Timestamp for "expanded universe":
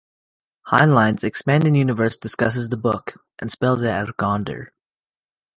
1.23-2.17